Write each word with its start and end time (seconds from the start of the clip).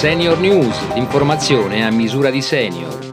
Senior 0.00 0.38
News, 0.38 0.94
l'informazione 0.94 1.84
a 1.84 1.90
misura 1.90 2.30
di 2.30 2.40
senior. 2.40 3.09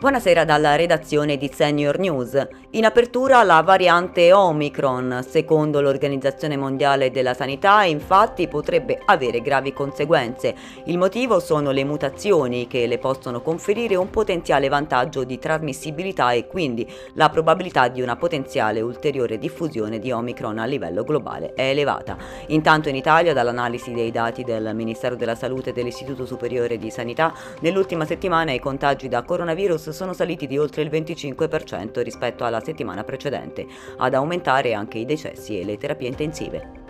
Buonasera 0.00 0.44
dalla 0.44 0.76
redazione 0.76 1.36
di 1.36 1.50
Senior 1.52 1.98
News. 1.98 2.40
In 2.70 2.84
apertura 2.84 3.42
la 3.42 3.62
variante 3.62 4.32
Omicron. 4.32 5.24
Secondo 5.28 5.80
l'Organizzazione 5.80 6.56
Mondiale 6.56 7.10
della 7.10 7.34
Sanità, 7.34 7.82
infatti, 7.82 8.46
potrebbe 8.46 9.00
avere 9.06 9.40
gravi 9.40 9.72
conseguenze. 9.72 10.54
Il 10.84 10.98
motivo 10.98 11.40
sono 11.40 11.72
le 11.72 11.82
mutazioni 11.82 12.68
che 12.68 12.86
le 12.86 12.98
possono 12.98 13.42
conferire 13.42 13.96
un 13.96 14.08
potenziale 14.08 14.68
vantaggio 14.68 15.24
di 15.24 15.36
trasmissibilità 15.36 16.30
e 16.30 16.46
quindi 16.46 16.88
la 17.14 17.28
probabilità 17.28 17.88
di 17.88 18.00
una 18.00 18.14
potenziale 18.14 18.80
ulteriore 18.80 19.36
diffusione 19.36 19.98
di 19.98 20.12
Omicron 20.12 20.58
a 20.58 20.64
livello 20.64 21.02
globale 21.02 21.54
è 21.54 21.70
elevata. 21.70 22.16
Intanto 22.48 22.88
in 22.88 22.94
Italia, 22.94 23.32
dall'analisi 23.32 23.92
dei 23.92 24.12
dati 24.12 24.44
del 24.44 24.76
Ministero 24.76 25.16
della 25.16 25.34
Salute 25.34 25.70
e 25.70 25.72
dell'Istituto 25.72 26.24
Superiore 26.24 26.78
di 26.78 26.88
Sanità, 26.88 27.34
nell'ultima 27.62 28.04
settimana 28.04 28.52
i 28.52 28.60
contagi 28.60 29.08
da 29.08 29.24
coronavirus 29.24 29.86
sono 29.92 30.12
saliti 30.12 30.46
di 30.46 30.58
oltre 30.58 30.82
il 30.82 30.90
25% 30.90 32.02
rispetto 32.02 32.44
alla 32.44 32.62
settimana 32.62 33.04
precedente, 33.04 33.66
ad 33.96 34.14
aumentare 34.14 34.74
anche 34.74 34.98
i 34.98 35.04
decessi 35.04 35.58
e 35.58 35.64
le 35.64 35.76
terapie 35.76 36.08
intensive. 36.08 36.86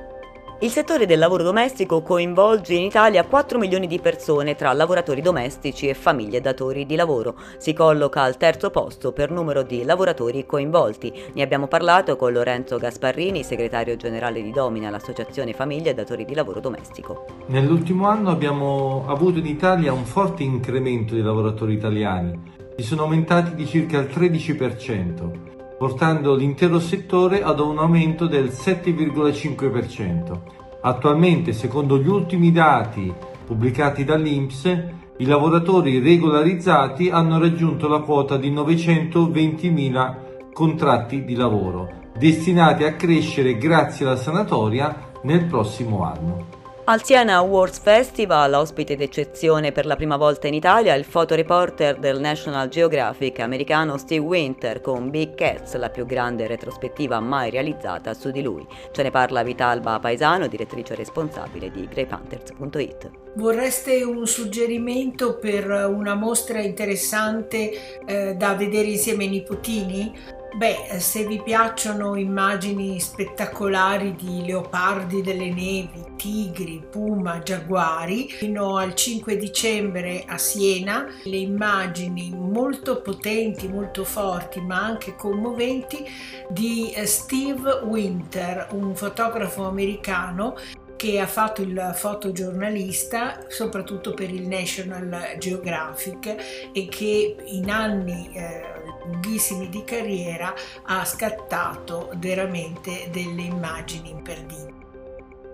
Il 0.61 0.71
settore 0.71 1.07
del 1.07 1.21
lavoro 1.21 1.45
domestico 1.45 2.02
coinvolge 2.02 2.74
in 2.74 2.83
Italia 2.83 3.24
4 3.24 3.61
milioni 3.61 3.87
di 3.87 4.01
persone 4.01 4.57
tra 4.57 4.73
lavoratori 4.73 5.21
domestici 5.21 5.87
e 5.87 5.95
famiglie 5.95 6.41
datori 6.41 6.84
di 6.84 6.97
lavoro. 6.97 7.37
Si 7.59 7.73
colloca 7.73 8.23
al 8.23 8.37
terzo 8.37 8.69
posto 8.71 9.12
per 9.12 9.30
numero 9.30 9.62
di 9.62 9.85
lavoratori 9.85 10.45
coinvolti. 10.46 11.12
Ne 11.35 11.43
abbiamo 11.43 11.69
parlato 11.69 12.16
con 12.16 12.33
Lorenzo 12.33 12.77
Gasparrini, 12.77 13.45
segretario 13.45 13.95
generale 13.95 14.43
di 14.43 14.51
Domina, 14.51 14.91
l'associazione 14.91 15.52
famiglie 15.52 15.95
datori 15.95 16.24
di 16.24 16.35
lavoro 16.35 16.59
domestico. 16.59 17.27
Nell'ultimo 17.46 18.09
anno 18.09 18.30
abbiamo 18.30 19.05
avuto 19.07 19.38
in 19.38 19.46
Italia 19.46 19.93
un 19.93 20.05
forte 20.05 20.43
incremento 20.43 21.15
di 21.15 21.23
lavoratori 21.23 21.74
italiani 21.74 22.57
che 22.79 22.84
sono 22.84 23.02
aumentati 23.02 23.57
di 23.57 23.66
circa 23.66 23.98
il 23.98 24.07
13%, 24.07 25.30
portando 25.76 26.37
l'intero 26.37 26.79
settore 26.79 27.43
ad 27.43 27.59
un 27.59 27.76
aumento 27.76 28.29
del 28.29 28.51
7,5%. 28.51 30.38
Attualmente, 30.82 31.52
secondo 31.52 31.98
gli 31.98 32.07
ultimi 32.07 32.52
dati 32.52 33.12
pubblicati 33.45 34.04
dall'INPS, 34.04 34.85
i 35.16 35.24
lavoratori 35.24 35.98
regolarizzati 35.98 37.10
hanno 37.10 37.40
raggiunto 37.40 37.88
la 37.88 37.98
quota 37.98 38.37
di 38.37 38.52
920.000 38.52 40.52
contratti 40.52 41.24
di 41.24 41.35
lavoro, 41.35 41.90
destinati 42.16 42.85
a 42.85 42.95
crescere 42.95 43.59
grazie 43.59 44.07
alla 44.07 44.15
sanatoria 44.15 45.10
nel 45.23 45.46
prossimo 45.46 46.04
anno. 46.04 46.57
Al 46.91 47.05
Siena 47.05 47.35
Awards 47.35 47.81
Festival, 47.81 48.55
ospite 48.55 48.97
d'eccezione 48.97 49.73
per 49.73 49.85
la 49.85 49.95
prima 49.95 50.17
volta 50.17 50.47
in 50.47 50.55
Italia, 50.55 50.95
il 50.95 51.05
fotoreporter 51.05 51.99
del 51.99 52.19
National 52.19 52.69
Geographic 52.69 53.41
americano 53.41 53.99
Steve 53.99 54.25
Winter 54.25 54.81
con 54.81 55.11
Big 55.11 55.35
Cats, 55.35 55.77
la 55.77 55.91
più 55.91 56.07
grande 56.07 56.47
retrospettiva 56.47 57.21
mai 57.21 57.51
realizzata 57.51 58.15
su 58.15 58.31
di 58.31 58.41
lui. 58.41 58.66
Ce 58.91 59.03
ne 59.03 59.11
parla 59.11 59.43
Vitalba 59.43 59.99
Paesano, 59.99 60.47
direttrice 60.47 60.95
responsabile 60.95 61.71
di 61.71 61.87
greypanthers.it. 61.87 63.11
Vorreste 63.35 64.03
un 64.03 64.27
suggerimento 64.27 65.37
per 65.37 65.69
una 65.69 66.15
mostra 66.15 66.62
interessante 66.62 68.00
eh, 68.06 68.34
da 68.34 68.55
vedere 68.55 68.89
insieme 68.89 69.25
ai 69.25 69.31
nipotini? 69.31 70.38
Beh, 70.56 70.99
se 70.99 71.27
vi 71.27 71.41
piacciono 71.43 72.16
immagini 72.16 72.99
spettacolari 72.99 74.16
di 74.16 74.44
leopardi 74.47 75.21
delle 75.21 75.53
nevi, 75.53 76.15
tigri, 76.16 76.82
puma, 76.91 77.41
giaguari, 77.41 78.28
fino 78.28 78.76
al 78.76 78.94
5 78.94 79.37
dicembre 79.37 80.25
a 80.26 80.38
Siena, 80.38 81.06
le 81.25 81.37
immagini 81.37 82.31
molto 82.34 83.03
potenti, 83.03 83.69
molto 83.69 84.04
forti, 84.04 84.60
ma 84.60 84.82
anche 84.82 85.14
commoventi 85.14 86.04
di 86.48 86.91
eh, 86.92 87.06
Steve 87.06 87.82
Winter, 87.84 88.69
un 88.72 88.97
fotografo 88.97 89.65
americano 89.65 90.56
che 90.98 91.20
ha 91.20 91.28
fatto 91.28 91.62
il 91.62 91.92
fotogiornalista 91.94 93.47
soprattutto 93.47 94.14
per 94.14 94.31
il 94.31 94.48
National 94.48 95.36
Geographic 95.38 96.70
e 96.72 96.88
che 96.88 97.36
in 97.47 97.70
anni 97.70 98.28
eh, 98.34 98.62
lunghissimi 99.06 99.69
di 99.69 99.84
carriera 99.84 100.53
ha 100.82 101.04
scattato 101.04 102.10
veramente 102.16 103.09
delle 103.12 103.42
immagini 103.42 104.10
imperdibili. 104.10 104.88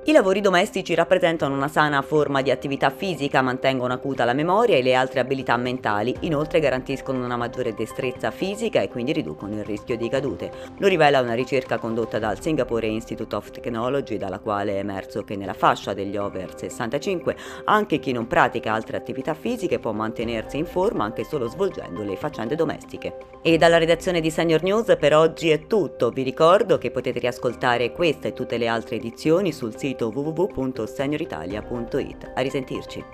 I 0.07 0.13
lavori 0.13 0.43
domestici 0.43 0.95
rappresentano 0.95 1.55
una 1.55 1.67
sana 1.67 2.03
forma 2.03 2.43
di 2.43 2.51
attività 2.51 2.91
fisica, 2.91 3.41
mantengono 3.41 3.95
acuta 3.95 4.27
la 4.27 4.35
memoria 4.35 4.77
e 4.77 4.83
le 4.83 4.95
altre 4.95 5.21
abilità 5.21 5.57
mentali, 5.57 6.15
inoltre 6.21 6.61
garantiscono 6.61 7.25
una 7.25 7.39
maggiore 7.39 7.73
destrezza 7.73 8.31
fisica 8.31 8.83
e 8.83 8.91
quindi 8.91 9.13
riducono 9.13 9.55
il 9.55 9.65
rischio 9.65 9.97
di 9.97 10.11
cadute. 10.11 10.51
Lo 10.77 10.89
rivela 10.89 11.21
una 11.21 11.33
ricerca 11.33 11.79
condotta 11.79 12.19
dal 12.19 12.39
Singapore 12.39 12.87
Institute 12.87 13.35
of 13.35 13.51
Technology, 13.51 14.19
dalla 14.19 14.41
quale 14.41 14.75
è 14.75 14.81
emerso 14.81 15.25
che 15.25 15.37
nella 15.37 15.55
fascia 15.55 15.95
degli 15.95 16.19
over 16.19 16.53
65 16.55 17.35
anche 17.65 17.99
chi 17.99 18.13
non 18.13 18.27
pratica 18.27 18.75
altre 18.75 18.99
attività 18.99 19.33
fisiche 19.33 19.79
può 19.79 19.93
mantenersi 19.93 20.59
in 20.59 20.67
forma 20.67 21.05
anche 21.05 21.25
solo 21.25 21.49
svolgendo 21.49 22.03
le 22.03 22.17
faccende 22.17 22.57
domestiche. 22.57 23.17
E 23.41 23.57
dalla 23.57 23.79
redazione 23.79 24.21
di 24.21 24.31
Senior 24.31 24.63
News 24.63 24.97
per 25.01 25.15
oggi 25.15 25.49
è 25.49 25.67
tutto, 25.67 26.11
vi 26.11 26.23
ricordo 26.23 26.77
che 26.77 26.91
potete 26.91 27.21
riascoltare 27.21 27.91
questa 27.93 28.29
e 28.29 28.35
tutte 28.35 28.59
le 28.59 28.69
altre 28.69 28.97
edizioni 28.97 29.51
sul 29.51 29.75
sito 29.79 29.93
sito 29.95 30.11
www.senioritalia.it. 30.11 32.33
A 32.35 32.43
risentirci. 32.43 33.14